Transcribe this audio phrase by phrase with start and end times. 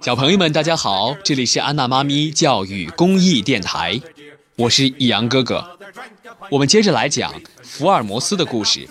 [0.00, 4.00] 小朋友们，大家好，这里是安娜妈咪教育公益电台，
[4.56, 5.78] 我是易阳哥哥。
[6.50, 8.88] 我们接着来讲福尔摩斯的故事。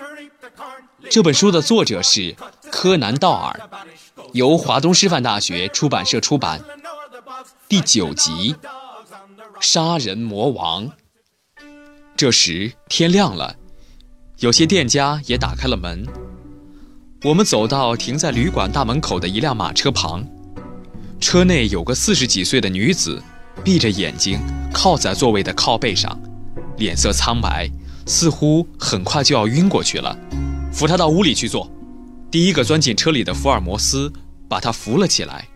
[1.10, 2.36] 这本书的作者是
[2.72, 3.60] 柯南·道尔，
[4.34, 6.62] 由华东师范大学出版社出版。
[7.68, 8.56] 第九集，
[9.60, 10.90] 杀人魔王。
[12.16, 13.56] 这时天亮了，
[14.40, 16.06] 有些店家也打开了门。
[17.24, 20.26] 我们走到停在旅馆大门口的一辆马车旁，
[21.20, 23.22] 车内有个四十几岁的女子，
[23.64, 24.40] 闭着眼睛
[24.74, 26.20] 靠在座位的靠背上，
[26.78, 27.70] 脸色苍白，
[28.08, 30.18] 似乎很快就要晕过去了。
[30.74, 31.70] 扶她到屋里去坐。
[32.32, 34.12] 第一个钻进车里的福尔摩斯
[34.50, 35.48] 把她扶了起来，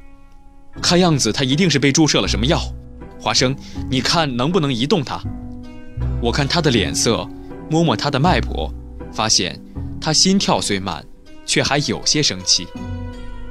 [0.83, 2.61] 看样子她一定是被注射了什么药。
[3.19, 3.55] 华生，
[3.89, 5.19] 你看能不能移动她？
[6.21, 7.27] 我看她的脸色，
[7.71, 8.71] 摸摸她的脉搏，
[9.11, 9.59] 发现
[9.99, 11.03] 她心跳虽慢。
[11.45, 12.67] 却还有些生气，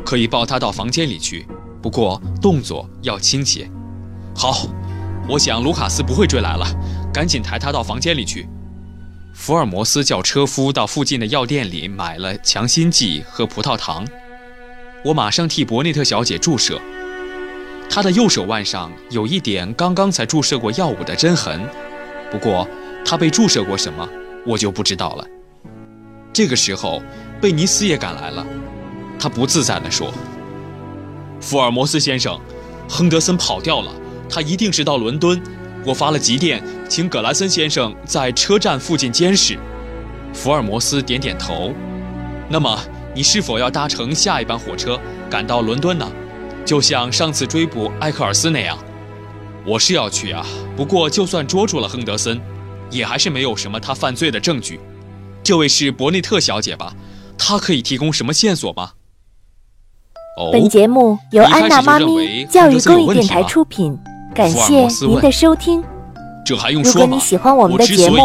[0.04, 1.46] 可以抱他到房间里去，
[1.80, 3.70] 不过动作要轻些。
[4.36, 4.66] 好，
[5.28, 6.66] 我想卢卡斯不会追来了，
[7.12, 8.48] 赶紧抬他到房间里去。
[9.32, 14.06] 福尔摩斯叫车夫到附近的药店里买了强心剂和葡萄糖。
[15.04, 16.80] 我马上替伯内特小姐注射，
[17.88, 21.60] 她的右手腕上有一点刚刚才注射过药物的针痕，
[22.30, 22.66] 不过
[23.04, 24.08] 她被注射过什么，
[24.46, 25.26] 我就不知道了。
[26.32, 27.02] 这个时候。
[27.44, 28.46] 贝尼斯也赶来了，
[29.18, 30.10] 他不自在地说
[31.42, 32.40] ：“福尔摩斯先生，
[32.88, 33.92] 亨德森跑掉了，
[34.30, 35.38] 他一定是到伦敦。
[35.84, 39.58] 我发了急电，请葛莱森先生在车站附近监视。”
[40.32, 41.74] 福尔摩斯点点头。
[42.48, 42.80] 那么，
[43.14, 46.10] 你是否要搭乘下一班火车赶到伦敦呢？
[46.64, 48.78] 就像上次追捕埃克尔斯那样？
[49.66, 52.40] 我是要去啊，不过就算捉住了亨德森，
[52.90, 54.80] 也还是没有什么他犯罪的证据。
[55.42, 56.94] 这位是伯内特小姐吧？
[57.36, 58.90] 他可以提供什么线索吗？
[60.52, 63.96] 本节目由安娜妈咪教育公益电台出品，
[64.34, 65.82] 感谢您的收听。
[66.44, 67.00] 这还用说吗？
[67.00, 68.16] 如果你喜欢我们的节目，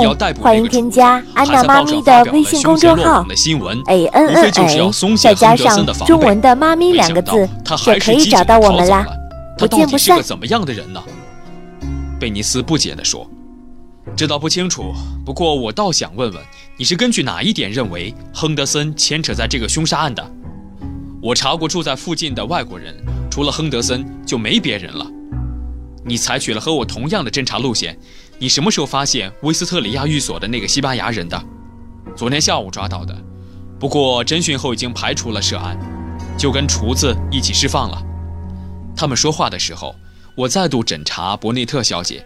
[0.42, 3.26] 欢迎添加安娜妈咪的微信公众号
[3.88, 4.52] a n n a，
[5.18, 9.06] 再加上中文的“妈咪”两个字，就可以找到我们啦。
[9.58, 10.22] 不见不散。
[10.22, 11.02] 怎么样的人呢？
[12.20, 13.30] 贝尼斯不解地说。
[14.16, 14.94] 这倒不清楚，
[15.26, 16.44] 不过我倒想问问，
[16.78, 20.32] 你是根据哪一点认为亨德森牵扯在这个凶杀案的？
[21.22, 22.96] 我查过住在附近的外国人，
[23.32, 25.06] 除了亨德森就没别人了。
[26.04, 27.98] 你采取了和我同样的侦查路线，
[28.40, 31.42] 你什么时候发现威斯特里亚寓所的那个西班牙人的？
[32.16, 33.16] 昨天下午抓到的，
[33.80, 35.78] 不过侦讯后已经排除了涉案，
[36.38, 38.02] 就跟厨子一起释放了。
[38.98, 39.96] 他们说话的时候，
[40.36, 42.26] 我再度诊查伯内特小姐。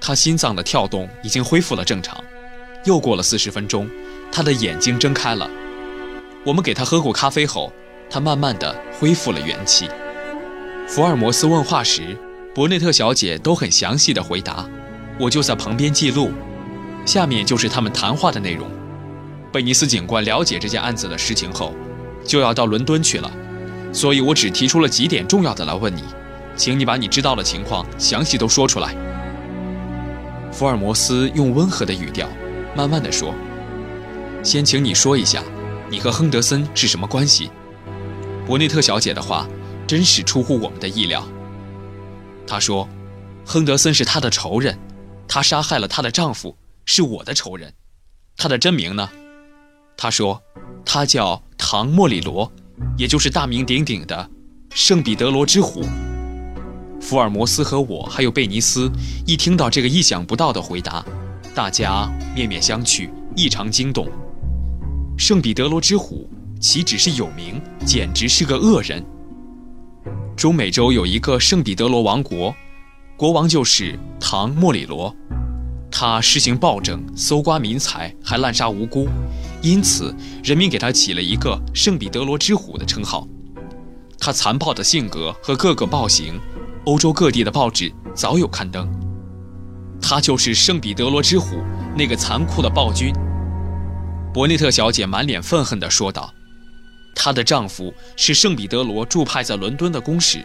[0.00, 2.16] 他心脏的跳动已经恢复了正常。
[2.84, 3.88] 又过了四十分钟，
[4.30, 5.50] 他的眼睛睁开了。
[6.44, 7.72] 我们给他喝过咖啡后，
[8.08, 9.88] 他慢慢的恢复了元气。
[10.86, 12.16] 福尔摩斯问话时，
[12.54, 14.64] 伯内特小姐都很详细的回答，
[15.18, 16.30] 我就在旁边记录。
[17.04, 18.70] 下面就是他们谈话的内容。
[19.52, 21.74] 贝尼斯警官了解这件案子的实情后，
[22.24, 23.30] 就要到伦敦去了，
[23.92, 26.04] 所以我只提出了几点重要的来问你，
[26.56, 28.94] 请你把你知道的情况详细都说出来。
[30.56, 32.26] 福尔摩斯用温和的语调，
[32.74, 33.34] 慢慢的说
[34.42, 35.42] ：“先请你说一下，
[35.90, 37.50] 你和亨德森是什么关系？”
[38.46, 39.46] 伯内特小姐的话，
[39.86, 41.22] 真是出乎我们的意料。
[42.46, 42.88] 她说
[43.44, 44.78] ：“亨德森是她的仇人，
[45.28, 46.56] 她杀害了她的丈夫，
[46.86, 47.74] 是我的仇人。
[48.38, 49.10] 她的真名呢？”
[49.94, 50.42] 她说
[50.86, 52.50] ：“她叫唐·莫里罗，
[52.96, 54.30] 也就是大名鼎鼎的
[54.70, 55.84] 圣彼得罗之虎。”
[57.06, 58.90] 福尔摩斯和我还有贝尼斯，
[59.24, 61.06] 一听到这个意想不到的回答，
[61.54, 64.08] 大家面面相觑，异常惊动。
[65.16, 66.28] 圣彼得罗之虎
[66.58, 69.06] 岂止是有名，简直是个恶人。
[70.36, 72.52] 中美洲有一个圣彼得罗王国，
[73.16, 75.14] 国王就是唐·莫里罗，
[75.88, 79.06] 他施行暴政，搜刮民财，还滥杀无辜，
[79.62, 80.12] 因此
[80.42, 83.28] 人民给他起了一个圣彼得罗之虎的称号。
[84.18, 86.40] 他残暴的性格和各个暴行。
[86.86, 88.88] 欧洲各地的报纸早有刊登，
[90.00, 91.56] 他就是圣彼得罗之虎，
[91.96, 93.12] 那个残酷的暴君。
[94.32, 96.32] 伯内特小姐满脸愤恨地说道
[97.12, 100.44] ：“她的丈夫是圣彼得罗驻派在伦敦的公使，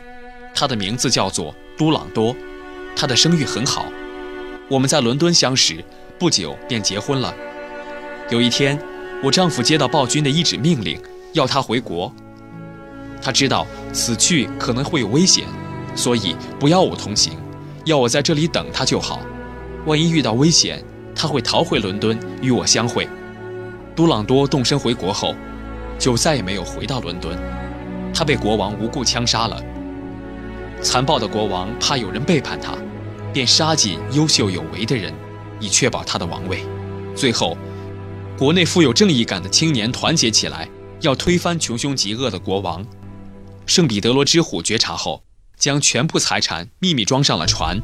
[0.56, 2.36] 他的名字叫做都朗多，
[2.96, 3.86] 他的声誉很好。
[4.68, 5.86] 我们在伦敦相识，
[6.18, 7.32] 不久便结婚了。
[8.32, 8.82] 有一天，
[9.24, 11.00] 我丈夫接到暴君的一纸命令，
[11.34, 12.12] 要他回国。
[13.22, 15.46] 他知道此去可能会有危险。”
[15.96, 17.34] 所以不要我同行，
[17.86, 19.22] 要我在这里等他就好。
[19.86, 20.84] 万一遇到危险，
[21.16, 23.08] 他会逃回伦敦与我相会。
[23.96, 25.36] 杜朗多动身回国后，
[26.00, 27.38] 就再也没有回到伦敦。
[28.14, 29.62] 他被国王无故枪杀了。
[30.82, 32.74] 残暴的国王怕有人背叛他，
[33.34, 35.14] 便杀尽优秀有为的人，
[35.60, 36.64] 以确保他的王位。
[37.16, 37.58] 最后，
[38.38, 40.68] 国内富有正义感的青年团结起来，
[41.02, 42.86] 要推翻穷凶极恶的国王。
[43.66, 45.22] 圣彼得罗之虎觉察后，
[45.62, 47.80] 将全部财产秘密装上了船，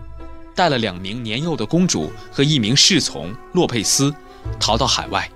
[0.55, 4.11] 带了两名年幼的公主和一名侍从洛佩斯，
[4.59, 5.29] 逃到海外。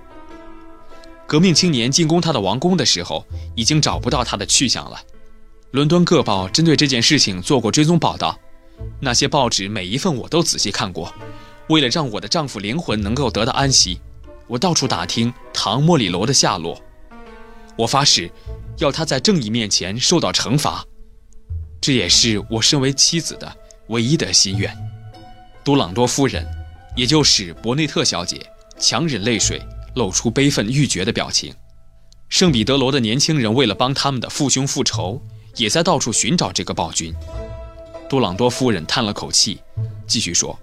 [1.24, 3.24] 革命青年进攻他的王宫的时候，
[3.54, 5.00] 已经找不到他的去向了。
[5.70, 8.36] 伦敦各报针对这件事情做过追踪报道，
[8.98, 11.14] 那些报纸每一份我都仔细看过。
[11.68, 14.00] 为了让我的丈夫灵魂能够得到安息，
[14.48, 16.82] 我到处打听唐莫里罗的下落。
[17.78, 18.28] 我发誓，
[18.78, 20.84] 要他在正义面前受到惩罚。
[21.82, 23.54] 这也是我身为妻子的
[23.88, 24.74] 唯一的心愿。
[25.62, 26.46] 多朗多夫人，
[26.96, 28.40] 也就是伯内特小姐，
[28.78, 29.60] 强忍泪水。
[29.94, 31.54] 露出悲愤欲绝的表情。
[32.30, 35.20] 圣彼得罗的年轻人为了帮他们的父兄复仇，
[35.56, 37.14] 也在到处寻找这个暴君。
[38.08, 39.60] 多朗多夫人叹了口气，
[40.06, 40.58] 继续说：“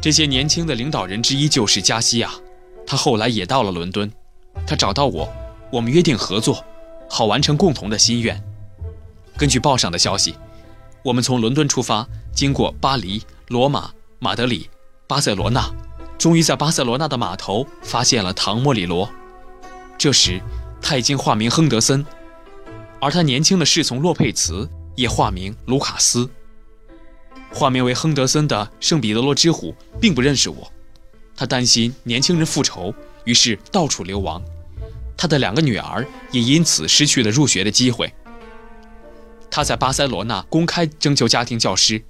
[0.00, 2.30] 这些年轻的领导人之一就是加西亚，
[2.86, 4.08] 他后来也到了伦敦。
[4.64, 5.28] 他找到我，
[5.72, 6.64] 我们约定合作，
[7.10, 8.40] 好完成共同的心愿。
[9.36, 10.34] 根据报上的消息，
[11.02, 14.68] 我们从伦敦出发，经过巴黎、罗马、马德里、
[15.06, 15.68] 巴塞罗那。”
[16.18, 19.06] 终于在巴塞罗那的码头发现了唐·莫里罗。
[19.98, 20.40] 这时，
[20.80, 22.04] 他已经化名亨德森，
[22.98, 26.26] 而他年轻的侍从洛佩茨也化名卢卡斯。
[27.52, 30.72] 化名为亨德森的圣彼得罗之虎并不认识我，
[31.36, 32.94] 他担心年轻人复仇，
[33.24, 34.42] 于是到处流亡。
[35.18, 38.10] 他的两个女儿也因此失去了入学的机会。
[39.56, 42.04] 他在巴塞罗那公开征求家庭教师，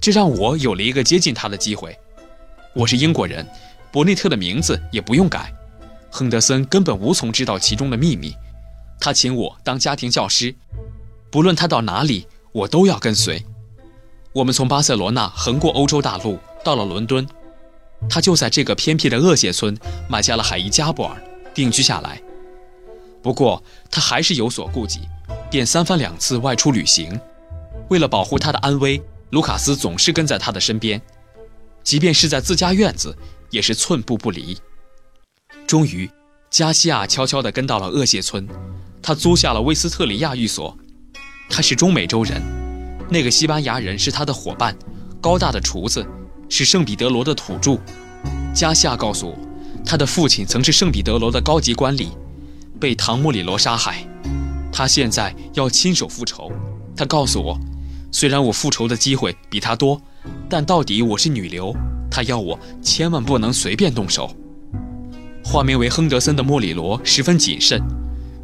[0.00, 1.96] 这让我有了一个接近他的机会。
[2.74, 3.46] 我是英国人，
[3.92, 5.54] 伯内特的名字也不用改。
[6.10, 8.34] 亨德森根本无从知道其中的秘密。
[8.98, 10.52] 他请我当家庭教师，
[11.30, 13.40] 不论他到哪里，我都要跟随。
[14.32, 17.24] 我们从巴塞罗那横过欧洲大陆，到了伦敦。
[18.10, 19.78] 他就在这个偏僻的厄谢村
[20.08, 21.16] 买下了海伊加布尔，
[21.54, 22.20] 定居下来。
[23.22, 25.02] 不过他还是有所顾忌，
[25.50, 27.18] 便三番两次外出旅行。
[27.88, 29.00] 为了保护他的安危，
[29.30, 31.00] 卢卡斯总是跟在他的身边。
[31.84, 33.16] 即便是在自家院子，
[33.50, 34.58] 也是寸步不离。
[35.66, 36.10] 终于，
[36.50, 38.46] 加西亚悄悄地跟到了厄谢村，
[39.00, 40.76] 他租下了威斯特里亚寓所。
[41.48, 42.42] 他是中美洲人，
[43.08, 44.76] 那个西班牙人是他的伙伴，
[45.20, 46.04] 高大的厨子
[46.48, 47.78] 是圣彼得罗的土著。
[48.52, 49.38] 加西亚告诉我，
[49.84, 52.08] 他的父亲曾是圣彼得罗的高级官吏，
[52.80, 54.04] 被唐莫里罗杀害。
[54.76, 56.52] 他现在要亲手复仇。
[56.94, 57.58] 他告诉我，
[58.12, 59.98] 虽然我复仇的机会比他多。
[60.50, 61.74] 但到底我是女流，
[62.10, 64.30] 他要我千万不能随便动手。
[65.42, 67.82] 化名为亨德森的莫里罗十分谨慎，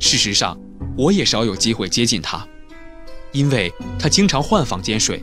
[0.00, 0.58] 事实上，
[0.96, 2.46] 我也少有机会接近他，
[3.32, 5.22] 因为他经常换房间睡，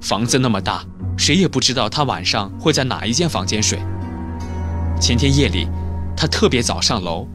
[0.00, 0.84] 房子那么大，
[1.18, 3.80] 谁也不知道他晚上会在哪一间房间睡。
[5.00, 5.66] 前天夜里，
[6.16, 7.26] 他特别早上楼，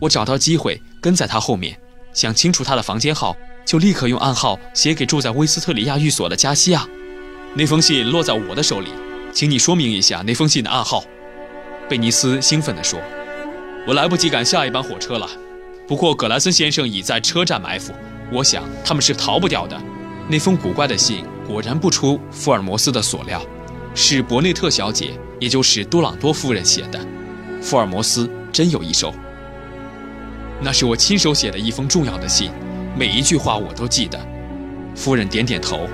[0.00, 1.76] 我找到机会跟在他后面，
[2.12, 6.86] 想清楚他的房间号，就立刻用暗号写给住在威斯特里亚寓所的加西亚。
[7.54, 8.90] 那封信落在我的手里，
[9.32, 11.04] 请你说明一下那封信的暗号。”
[11.88, 13.00] 贝尼斯兴奋地说
[13.86, 15.28] ，“我来不及赶下一班火车了。
[15.86, 17.92] 不过葛莱森先生已在车站埋伏，
[18.32, 19.80] 我想他们是逃不掉的。”
[20.28, 23.44] 那封古怪的信果然不出福尔摩斯的所料，
[23.94, 25.10] 是伯内特小姐，
[25.40, 27.00] 也就是多朗多夫人写的。
[27.60, 29.12] 福尔摩斯真有一手。
[30.62, 32.50] 那是我亲手写的一封重要的信，
[32.96, 34.18] 每一句话我都记得。
[34.94, 35.88] 夫人点点头，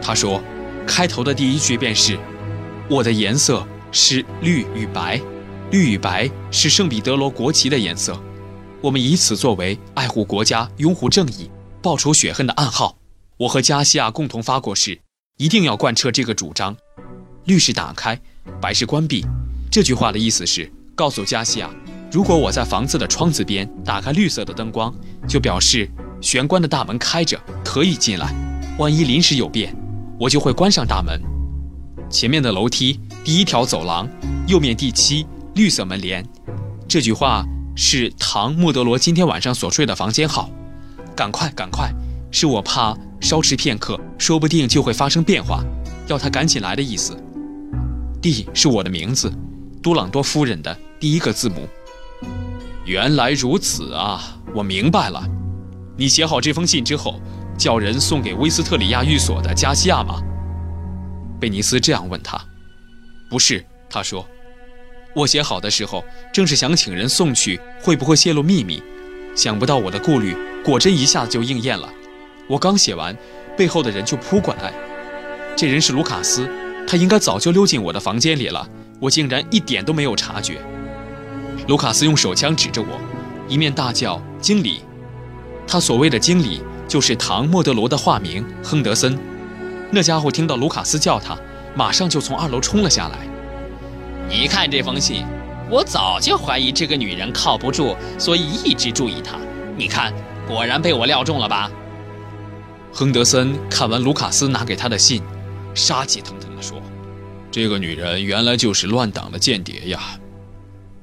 [0.00, 0.42] 她说。
[0.84, 2.18] 开头的第一句便是
[2.90, 5.18] ：“我的颜色是绿与白，
[5.70, 8.20] 绿与白是圣彼得罗国旗的颜色。
[8.80, 11.48] 我们以此作为爱护国家、拥护正义、
[11.80, 12.98] 报仇雪恨的暗号。
[13.36, 15.00] 我和加西亚共同发过誓，
[15.38, 16.76] 一定要贯彻这个主张。
[17.44, 18.20] 绿是打开，
[18.60, 19.24] 白是关闭。
[19.70, 21.70] 这句话的意思是告诉加西亚，
[22.12, 24.94] 如果我在房子的窗子边打开绿色的灯光，
[25.26, 25.90] 就表示
[26.20, 28.30] 玄关的大门开着，可以进来。
[28.78, 29.74] 万一临时有变。”
[30.20, 31.20] 我就会关上大门。
[32.08, 34.06] 前面的楼梯，第一条走廊，
[34.46, 36.24] 右面第七绿色门帘。
[36.86, 40.48] 这句话是唐·莫德罗今天晚上所睡的房间号。
[41.16, 41.90] 赶快，赶快！
[42.30, 45.64] 是我怕稍迟片刻，说不定就会发生变化，
[46.06, 47.16] 要他赶紧来的意思。
[48.20, 49.32] D 是我的名字，
[49.82, 51.66] 多朗多夫人的第一个字母。
[52.84, 54.20] 原来如此啊，
[54.54, 55.22] 我明白了。
[55.96, 57.20] 你写好这封信之后。
[57.58, 60.20] 叫人送给威斯特里亚寓所的加西亚吗？
[61.38, 62.40] 贝尼斯这样问他。
[63.30, 64.26] 不是，他说。
[65.14, 68.82] 我写好的时候，正是想请人送去，会不会泄露秘密？
[69.36, 70.34] 想不到我的顾虑
[70.64, 71.88] 果真一下子就应验了。
[72.48, 73.16] 我刚写完，
[73.56, 74.72] 背后的人就扑过来。
[75.54, 76.48] 这人是卢卡斯，
[76.88, 78.66] 他应该早就溜进我的房间里了，
[78.98, 80.60] 我竟然一点都没有察觉。
[81.68, 83.00] 卢卡斯用手枪指着我，
[83.48, 84.82] 一面大叫：“经理！”
[85.66, 89.18] 他所谓的经理，就是唐·莫德罗的化名亨德森。
[89.90, 91.36] 那家伙听到卢卡斯叫他，
[91.74, 93.18] 马上就从二楼冲了下来。
[94.28, 95.24] 你看这封信。
[95.70, 99.38] 我早就怀疑这个女人靠不住，所以一直注意她。
[99.74, 100.12] 你看，
[100.46, 101.70] 果然被我料中了吧？
[102.92, 105.22] 亨德森看完卢卡斯拿给他的信，
[105.74, 106.78] 杀气腾腾地说
[107.50, 110.00] ：“这个女人原来就是乱党的间谍呀！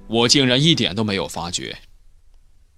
[0.10, 1.78] 我竟然一点都没有发觉。”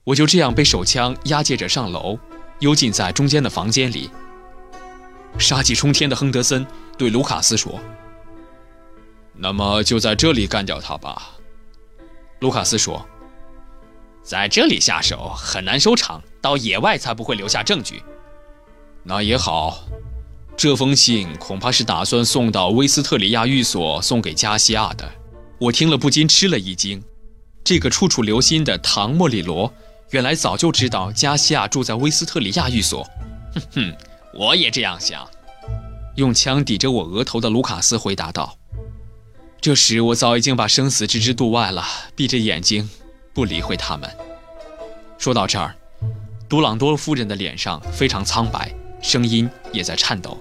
[0.05, 2.17] 我就这样被手枪押解着上楼，
[2.59, 4.09] 幽禁在中间的房间里。
[5.37, 6.65] 杀气冲天的亨德森
[6.97, 7.79] 对卢卡斯说
[9.37, 11.37] ：“那么就在这里干掉他吧。”
[12.41, 13.07] 卢卡斯说
[14.23, 18.01] ：“在这里下手很难收场，到野外才不会留下证据。”
[19.05, 19.83] 那也好，
[20.57, 25.09] 这封信恐怕是打算送到威斯特里亚寓所送给加西亚的。
[25.59, 27.01] 我听了不禁吃了一惊。
[27.63, 29.71] 这个处处留心的唐·莫里罗，
[30.09, 33.03] 原来早就知道加西亚住在威斯特里亚寓所。
[33.53, 33.95] 哼哼，
[34.33, 35.27] 我也这样想。
[36.15, 38.57] 用枪抵着我额头的卢卡斯回答道。
[39.61, 42.89] 这时我早已经把生死置之度外了，闭着眼睛，
[43.33, 44.09] 不理会他们。
[45.17, 45.75] 说到这儿，
[46.49, 50.37] 杜朗多夫人的脸上非常苍白，声音也在颤抖。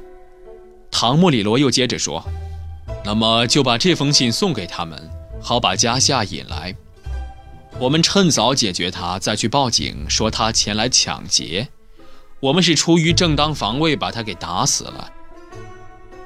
[0.91, 2.25] 唐·莫里罗又接着说
[3.05, 5.11] ：“那么就把这封信送给他们，
[5.41, 6.75] 好把加夏引来。
[7.79, 11.69] 我们趁早解决他，再去报警说他前来抢劫。
[12.41, 15.11] 我们是出于正当防卫把他给打死了。”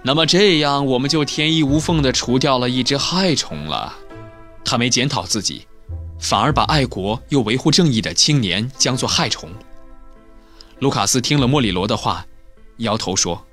[0.07, 3.95] 那么这样，我们就天衣无缝地除掉了一只害虫了。
[4.65, 5.67] 他没检讨自己，
[6.19, 9.49] 反而把爱国又维护正义的青年将作害虫。
[10.81, 12.27] 卢卡斯听了莫里罗的话，
[12.79, 13.47] 摇头说：“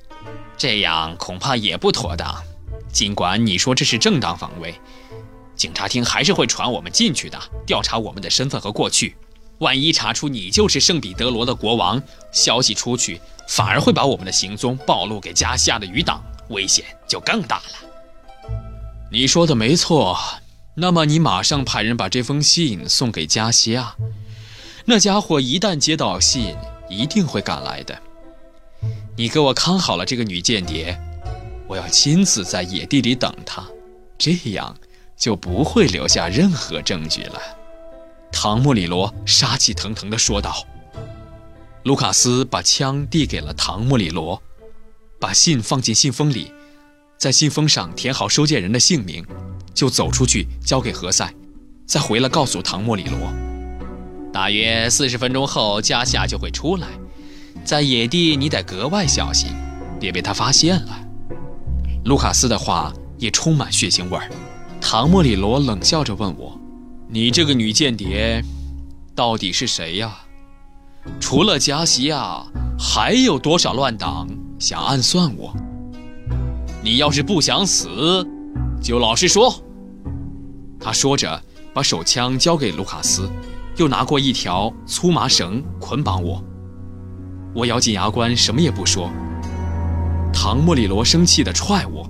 [0.57, 2.35] 这样恐怕也不妥当。
[2.91, 4.75] 尽管你说这是正当防卫，
[5.61, 9.15] 警察厅还是会传我们进去的，调查我们的身份和过去。
[9.59, 12.01] 万一查出你就是圣彼得罗的国王，
[12.31, 18.49] 消息出去，反而会把我们的行踪暴露给加西亚的余党。”危险就更大了。
[19.11, 20.17] 你说的没错，
[20.73, 23.95] 那么你马上派人把这封信送给加西亚。
[24.85, 26.55] 那家伙一旦接到信，
[26.89, 27.95] 一定会赶来的。
[29.15, 30.99] 你给我看好了这个女间谍，
[31.67, 33.63] 我要亲自在野地里等她，
[34.17, 34.75] 这样
[35.21, 37.39] 就不会留下任何证据了。
[38.31, 40.65] 唐·莫里罗杀气腾腾地说道。
[41.83, 44.41] 卢卡斯把枪递给了唐·莫里罗。
[45.19, 46.51] 把信放进信封里，
[47.15, 49.23] 在信封上填好收件人的姓名，
[49.71, 51.31] 就走出去交给何塞，
[51.85, 53.31] 再回来告诉唐·莫里罗，
[54.33, 56.87] 大约四十分钟后加夏就会出来，
[57.63, 59.51] 在野地你得格外小心，
[59.99, 60.99] 别被他发现了。
[62.05, 64.27] 卢卡斯的话也充满血腥味儿。
[64.81, 66.59] 唐·莫里罗冷笑着问我
[67.07, 68.43] ：“你这个女间谍，
[69.15, 70.17] 到底是谁呀？
[71.19, 72.43] 除了加西亚，
[72.77, 74.27] 还有多少乱党？”
[74.59, 75.55] 想暗算我？
[76.83, 78.27] 你要是不想死，
[78.81, 79.63] 就老实说。
[80.79, 81.41] 他说着，
[81.73, 83.29] 把手枪交给卢卡斯，
[83.77, 86.43] 又拿过一条粗麻绳捆绑我。
[87.55, 89.09] 我咬紧牙关，什么也不说。
[90.33, 92.07] 唐·莫里罗生气地踹我，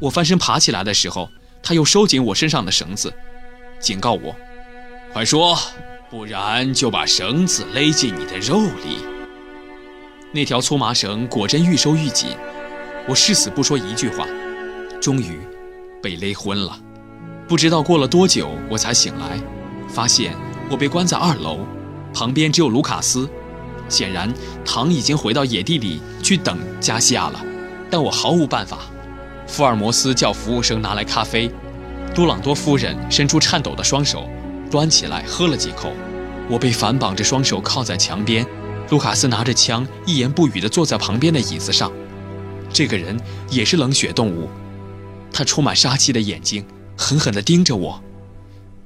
[0.00, 1.28] 我翻身爬起来的时候，
[1.62, 3.12] 他又收紧我身上的绳子，
[3.78, 4.34] 警告我
[5.12, 5.56] ：“快说，
[6.10, 8.98] 不然就把绳子勒进你的肉里。”
[10.32, 12.36] 那条粗麻绳果真愈收愈紧，
[13.08, 14.26] 我誓死不说一句话，
[15.00, 15.38] 终于
[16.02, 16.78] 被勒昏了。
[17.48, 19.40] 不知道过了多久，我才醒来，
[19.88, 20.32] 发现
[20.70, 21.66] 我被关在二楼，
[22.14, 23.28] 旁边只有卢卡斯。
[23.88, 24.32] 显然，
[24.64, 27.44] 唐已经回到野地里去等加西亚了，
[27.90, 28.78] 但我毫无办法。
[29.50, 31.50] 福尔摩斯叫服务生拿来咖啡，
[32.14, 34.28] 杜朗多夫人伸出颤抖的双手，
[34.70, 35.92] 端起来喝了几口。
[36.48, 38.46] 我被反绑着，双手靠在墙边。
[38.90, 41.92] 卢卡斯拿着枪，一言不语地坐在旁边的椅子上。
[42.72, 43.18] 这个人
[43.50, 44.48] 也是冷血动物，
[45.32, 46.64] 他充满杀气的眼睛
[46.96, 48.00] 狠狠地盯着我。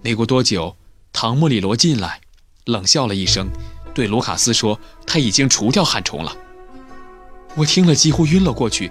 [0.00, 0.76] 没过多久，
[1.12, 2.21] 唐·莫里罗进来，
[2.64, 3.49] 冷笑了一声，
[3.94, 6.35] 对卢卡斯说：“他已经除掉害虫了。”
[7.54, 8.90] 我听了几乎晕了过去。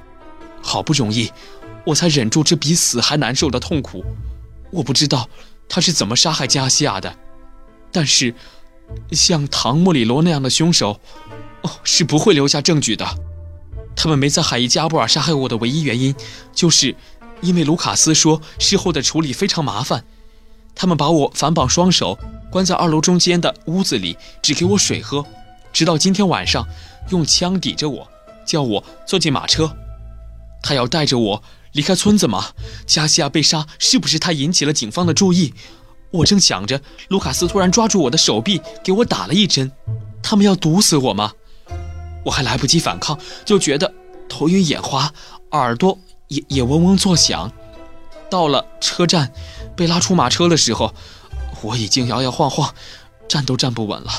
[0.65, 1.29] 好不容易，
[1.85, 4.03] 我才忍住这比死还难受的痛苦。
[4.71, 5.29] 我不知道
[5.67, 7.15] 他是怎么杀害加西亚的，
[7.91, 8.33] 但是。
[9.11, 10.99] 像唐·莫里罗那样的凶手，
[11.61, 13.07] 哦，是不会留下证据的。
[13.95, 16.13] 他们没在海伊加布尔杀害我的唯一原因，
[16.53, 16.93] 就是
[17.41, 20.03] 因为卢卡斯说事后的处理非常麻烦。
[20.75, 22.19] 他们把我反绑双手，
[22.51, 25.25] 关在二楼中间的屋子里，只给我水喝。
[25.71, 26.67] 直到今天晚上，
[27.09, 28.07] 用枪抵着我，
[28.45, 29.73] 叫我坐进马车。
[30.61, 31.41] 他要带着我
[31.73, 32.51] 离开村子吗？
[32.87, 35.53] 加西亚被杀，是不是他引起了警方的注意？
[36.11, 39.71] 我正想着，卢卡斯突然抓住我的手臂，给我打了一针。
[40.21, 41.33] 他们要毒死我吗？
[42.23, 43.93] 我还来不及反抗，就觉得
[44.29, 45.11] 头晕眼花，
[45.51, 47.51] 耳朵也也嗡嗡作响。
[48.29, 49.33] 到了车站，
[49.75, 50.93] 被拉出马车的时候，
[51.61, 52.73] 我已经摇摇晃晃，
[53.27, 54.11] 站都站不稳了。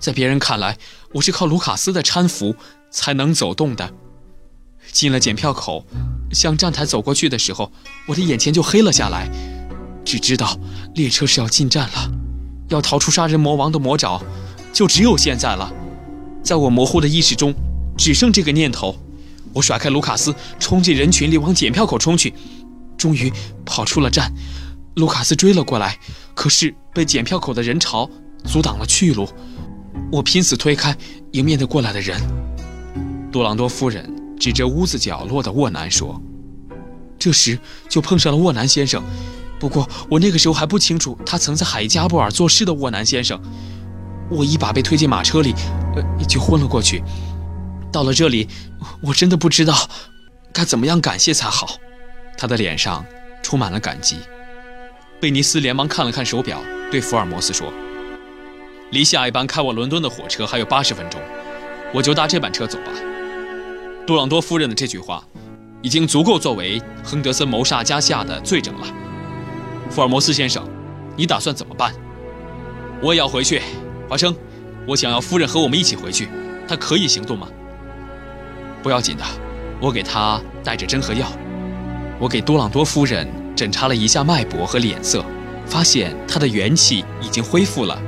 [0.00, 0.76] 在别人看来，
[1.14, 2.54] 我是靠卢卡斯的搀扶
[2.90, 3.92] 才能走动的。
[4.92, 5.84] 进了检票口，
[6.32, 7.70] 向站台走过去的时候，
[8.06, 9.28] 我的眼前就黑了下来。
[10.04, 10.58] 只知道
[10.94, 12.10] 列车是要进站了，
[12.68, 14.22] 要逃出杀人魔王的魔爪，
[14.72, 15.70] 就只有现在了。
[16.42, 17.54] 在我模糊的意识中，
[17.96, 18.96] 只剩这个念头。
[19.52, 22.32] 我甩开卢卡斯，冲进人群里往检票口冲去。
[22.96, 23.32] 终于
[23.64, 24.32] 跑出了站，
[24.96, 25.98] 卢卡斯追了过来，
[26.34, 28.08] 可是被检票口的人潮
[28.44, 29.28] 阻挡了去路。
[30.10, 30.96] 我拼死推开
[31.32, 32.18] 迎面的过来的人。
[33.30, 36.20] 杜朗多夫人指着屋子角落的沃南说
[37.18, 39.02] ：“这时就碰上了沃南先生。
[39.58, 43.40] 不过我那个时候还不清楚他曾在海加布尔做事的沃南先生。
[44.30, 45.54] 我一把被推进马车里，
[45.96, 47.02] 呃，就昏了过去。
[47.90, 48.46] 到了这里，
[49.02, 49.74] 我真的不知道
[50.52, 51.76] 该怎么样感谢才好。”
[52.38, 53.04] 他的脸上
[53.42, 54.18] 充满了感激。
[55.20, 57.72] 贝尼斯连忙看了看手表，对福尔摩斯说。
[58.92, 61.20] 离下一班开往伦敦的火车还有八十分钟，
[61.92, 62.92] 我就搭这班车走吧。
[64.08, 65.22] 杜朗多夫人的这句话，
[65.82, 68.86] 已经足够作为亨德森谋杀加西亚的罪证了。
[69.90, 70.66] 福尔摩斯先生，
[71.14, 71.92] 你打算怎么办？
[73.02, 73.60] 我也要回去，
[74.08, 74.34] 华生，
[74.86, 76.26] 我想要夫人和我们一起回去，
[76.66, 77.48] 她可以行动吗？
[78.82, 79.22] 不要紧的，
[79.78, 81.26] 我给她带着针和药。
[82.18, 85.22] 我给多朗多夫人诊查了一下脉搏和脸色，
[85.66, 88.00] 发现她的元气已经恢复了。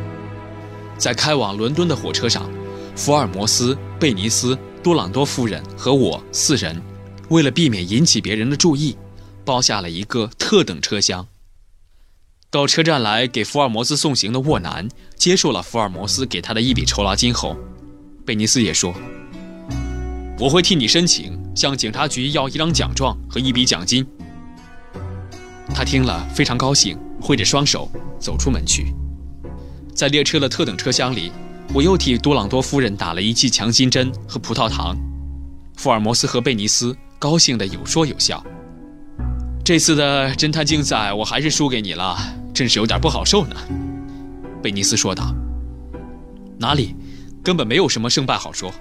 [0.97, 2.51] 在开往伦敦的火车上，
[2.97, 6.81] 福尔摩斯、贝尼斯、多朗多夫人和我四人，
[7.29, 8.97] 为了避免引起别人的注意，
[9.45, 11.27] 包下了一个特等车厢。
[12.49, 17.57] 到车站来给福尔摩斯送行的沃南接受了福尔摩斯给他的一笔酬劳金后，
[18.25, 18.95] 贝尼斯也说
[20.41, 24.05] ：“我会替你申请向警察局要一张奖状和一笔奖金。”
[25.75, 28.95] 他听了非常高兴，挥着双手走出门去。
[29.95, 31.31] 在列车的特等车厢里，
[31.73, 34.97] 我又替多朗多夫人打了一剂强心针和葡萄糖。
[35.77, 38.45] 福尔摩斯和贝尼斯高兴的有说有笑。
[39.65, 42.19] 这次的侦探竞赛，我还是输给你了，
[42.53, 43.55] 真是有点不好受呢。
[44.61, 45.33] 贝尼斯说道。
[46.59, 46.97] 哪里，
[47.43, 48.73] 根本没有什么胜败好说，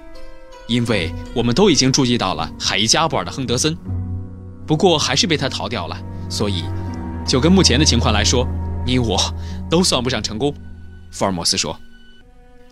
[0.67, 3.77] 因为我们都已经注意到了海伊加布尔的亨德森，
[4.65, 5.95] 不过还是被他逃掉了，
[6.27, 6.63] 所以，
[7.25, 8.47] 就跟目前的情况来说，
[8.83, 9.17] 你我
[9.69, 10.51] 都算不上成功。
[11.11, 11.79] 福尔摩斯说：“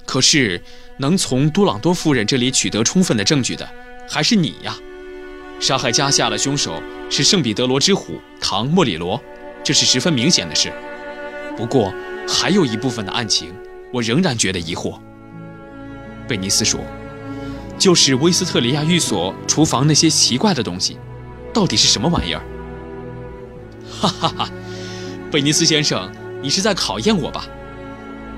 [0.08, 0.60] 可是，
[0.98, 3.70] 能从多朗多夫人这里取得充分的证据的，
[4.10, 4.76] 还是你呀。
[5.60, 9.22] 杀害加夏的凶手是圣彼得罗之虎唐莫里罗，
[9.64, 10.72] 这是十分明显的事。
[11.58, 11.94] 不过，
[12.26, 13.54] 还有一部分的案情，
[13.92, 14.98] 我仍然觉得疑惑。”
[16.26, 16.80] 贝尼斯说
[17.78, 20.98] ：“就是威斯特里亚寓所厨房那些奇怪的东西，
[21.54, 22.42] 到底是什么玩意儿？”
[24.00, 24.50] 哈哈哈，
[25.30, 26.10] 贝尼斯先生，
[26.42, 27.46] 你是在考验我吧？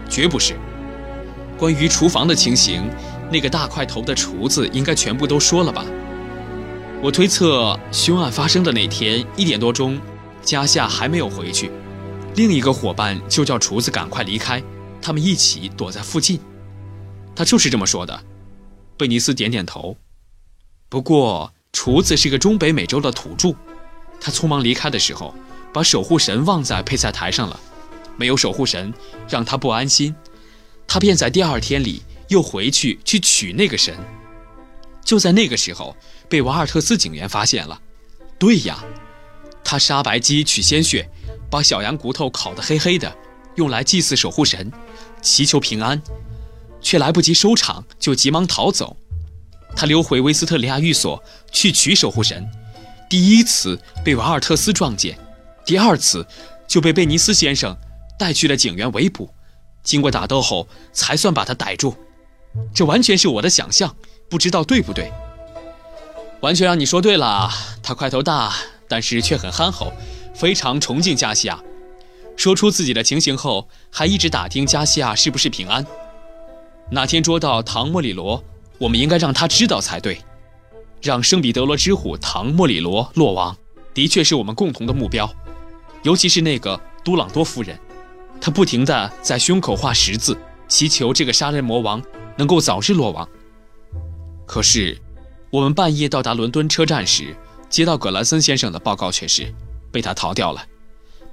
[0.09, 0.55] 绝不是。
[1.59, 2.89] 关于厨房的情形，
[3.29, 5.85] 那个大块头的厨子应该全部都说了吧？
[7.03, 9.99] 我推测，凶案发生的那天一点多钟，
[10.41, 11.69] 加夏还没有回去，
[12.35, 14.63] 另一个伙伴就叫厨子赶快离开，
[15.01, 16.39] 他们一起躲在附近。
[17.35, 18.17] 他就是这么说的。
[18.97, 19.97] 贝尼斯点点头。
[20.87, 23.53] 不过，厨子是个中北美洲的土著，
[24.19, 25.35] 他匆忙离开的时候，
[25.73, 27.59] 把守护神忘在配菜台上了。
[28.17, 28.93] 没有守护神，
[29.29, 30.13] 让他不安心，
[30.89, 33.95] 他便在第二天里又回去去取那个神。
[35.05, 35.95] 就在那个时候，
[36.27, 37.79] 被瓦尔特斯警员发现了。
[38.39, 38.83] 对呀，
[39.63, 41.07] 他杀白鸡取鲜血，
[41.49, 43.15] 把小羊骨头烤得黑黑的，
[43.55, 44.71] 用来祭祀守护神，
[45.21, 46.01] 祈求平安，
[46.81, 48.97] 却来不及收场，就急忙逃走。
[49.75, 52.49] 他溜回威斯特里亚寓所去取守护神，
[53.07, 55.15] 第一次被瓦尔特斯撞见，
[55.63, 56.25] 第二次
[56.67, 57.77] 就被贝尼斯先生。
[58.17, 59.33] 带去了警员围捕，
[59.83, 61.95] 经过打斗后才算把他逮住。
[62.73, 63.95] 这完全是我的想象，
[64.29, 65.11] 不知道对不对？
[66.41, 67.49] 完全让你说对了。
[67.83, 68.53] 他块头大，
[68.87, 69.91] 但是却很憨厚，
[70.33, 71.61] 非常崇敬加西亚。
[72.37, 75.85] 说出自己的情形后，还一直打听加西亚是不是平安。
[76.89, 78.43] 那天捉到唐莫里罗，
[78.77, 80.19] 我们应该让他知道才对。
[81.01, 83.55] 让圣彼得罗之虎唐莫里罗落网，
[83.93, 85.29] 的确是我们共同的目标，
[86.03, 87.77] 尤其是那个都朗多夫人。
[88.41, 92.01] 他不停地在胸口画十字，祈求这个杀人魔王
[92.37, 93.27] 能够早日落网。
[94.45, 94.97] 可是，
[95.51, 97.35] 我们半夜到达伦敦车站时，
[97.69, 99.53] 接到葛兰森先生的报告却是
[99.91, 100.65] 被他逃掉了。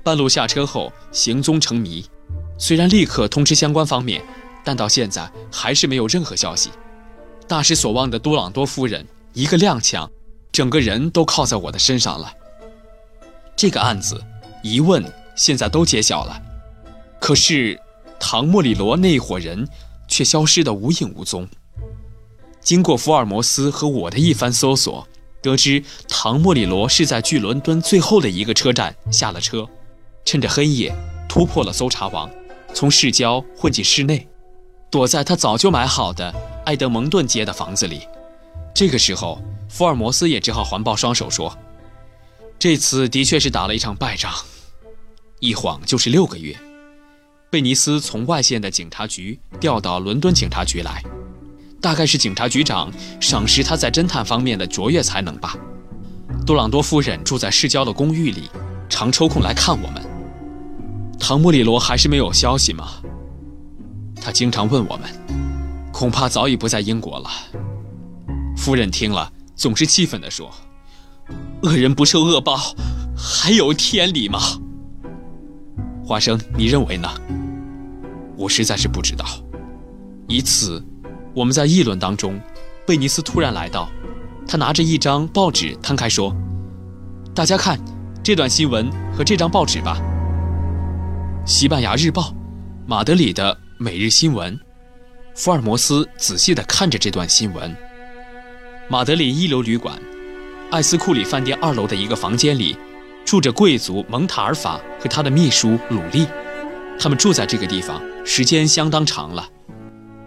[0.02, 2.04] 半路下车后行踪成谜，
[2.58, 4.22] 虽然立刻通知相关方面，
[4.64, 6.70] 但到现在还是没有任何消息。
[7.48, 10.08] 大失所望的多朗多夫人一个踉跄，
[10.52, 12.32] 整个人都靠在我的身上了。
[13.54, 14.22] 这个案子
[14.62, 15.02] 疑问
[15.34, 16.40] 现在都揭晓了，
[17.20, 17.78] 可是。
[18.18, 19.68] 唐莫里罗那伙人
[20.08, 21.46] 却消失得无影无踪。
[22.62, 25.06] 经过福尔摩斯和我的一番搜索，
[25.42, 29.68] 得知唐莫里罗是在距伦敦最后的一个车站下了车，
[30.24, 30.92] 趁着黑夜
[31.28, 32.28] 突破了搜查网，
[32.72, 34.26] 从市郊混进市内，
[34.90, 38.00] 躲在他早就买好的埃德蒙顿街的房子里。
[38.74, 41.56] 这个时候，福尔摩斯也只好环抱双手说
[42.58, 44.32] ：“这次的确是打了一场败仗，
[45.38, 46.58] 一晃就是六个月。”
[47.48, 51.02] 贝尼斯从外县的警察局调到伦敦警察局来，
[51.80, 55.56] 大概是警察局长赏识他在侦探方面的卓越才能吧。
[56.44, 58.50] 杜朗多夫人住在市郊的公寓里，
[58.88, 60.02] 常抽空来看我们。
[61.18, 62.88] 唐莫里罗还是没有消息吗？
[64.20, 65.08] 他经常问我们，
[65.92, 67.30] 恐怕早已不在英国了。
[68.56, 70.52] 夫人听了，总是气愤地说
[71.62, 72.74] ：“恶人不受恶报，
[73.16, 74.40] 还有天理吗？”
[76.06, 77.08] 华生，你认为呢？
[78.36, 79.24] 我实在是不知道。
[80.28, 80.80] 一次，
[81.34, 82.40] 我们在议论当中，
[82.86, 83.90] 贝尼斯突然来到，
[84.46, 86.32] 他拿着一张报纸摊开说
[87.34, 87.76] ：“大家看
[88.22, 90.00] 这段新闻和这张报纸吧。”
[91.50, 92.22] 《西班牙日报》，
[92.86, 94.54] 马德里的《每日新闻》。
[95.34, 97.76] 福尔摩斯仔细地看着这段新闻。
[98.88, 100.00] 马德里一流旅馆，
[100.70, 102.76] 艾斯库里饭店二楼的一个房间里，
[103.26, 106.26] 住着贵族蒙塔尔法和他的秘书鲁利。
[106.98, 109.46] 他们住在这个地方时间相当长了。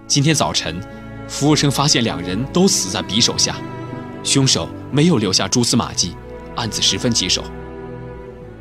[0.06, 0.80] 今天早晨，
[1.28, 3.56] 服务生发现两人都死在匕首下，
[4.22, 6.14] 凶手没有留下蛛丝马迹，
[6.58, 7.42] 案子十分棘手。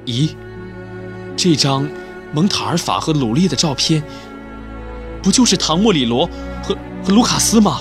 [0.07, 0.31] 咦，
[1.37, 1.87] 这张
[2.33, 4.01] 蒙塔尔法和鲁利的照片，
[5.21, 6.31] 不就是唐莫里罗
[6.63, 7.81] 和和卢卡斯吗？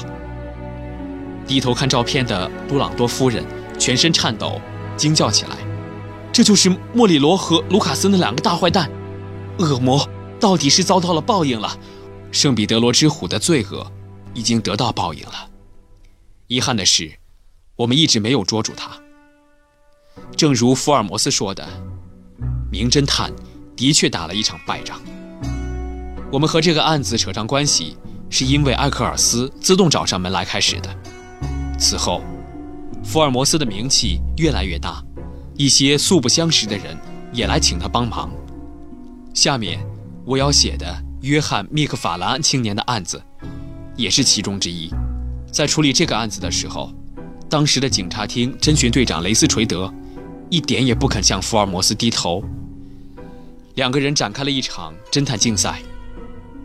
[1.45, 3.45] 低头看照片的布朗多夫人
[3.77, 4.59] 全身颤抖，
[4.97, 5.51] 惊叫起来
[6.31, 8.89] ：“这就是莫里罗和卢卡斯那两个大坏蛋，
[9.57, 10.07] 恶魔！”
[10.39, 11.75] 到底是遭到了报应了，
[12.31, 13.91] 圣彼得罗之虎的罪恶
[14.35, 15.49] 已经得到报应了。
[16.45, 17.11] 遗憾的是，
[17.75, 18.91] 我们一直没有捉住他。
[20.35, 21.67] 正如福尔摩斯说的，
[22.71, 23.33] 名侦探
[23.75, 25.01] 的确打了一场败仗。
[26.31, 27.97] 我们和这个案子扯上关系，
[28.29, 30.95] 是因为艾克尔斯自动找上门来开始的。
[31.79, 32.21] 此后，
[33.03, 35.03] 福尔摩斯的名气越来越大，
[35.57, 36.97] 一些素不相识的人
[37.33, 38.31] 也来请他帮忙。
[39.33, 39.79] 下面。
[40.27, 43.23] 我要写的约翰·密克法兰青年的案子，
[43.95, 44.91] 也是其中之一。
[45.49, 46.93] 在处理这个案子的时候，
[47.49, 49.89] 当时的警察厅侦讯队长雷斯垂德，
[50.49, 52.43] 一点也不肯向福尔摩斯低头。
[53.75, 55.79] 两个人展开了一场侦探竞赛，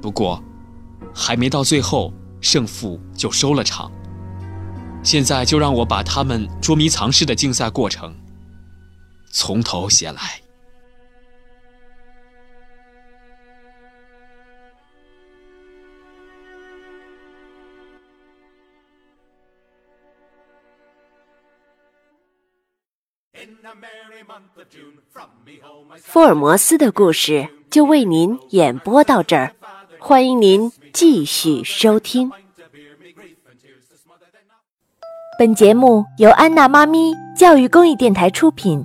[0.00, 0.42] 不过，
[1.14, 3.92] 还没到最后，胜负就收了场。
[5.04, 8.12] 现在就让我把他们捉迷藏式的竞赛过程，
[9.32, 10.20] 从头写来。
[25.98, 29.54] 福尔摩斯的故事就为您演播到这儿，
[29.98, 32.30] 欢迎您继续收听。
[35.38, 38.84] 本节目由安娜妈咪教育公益电台出品，